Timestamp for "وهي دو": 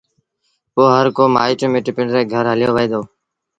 2.75-3.01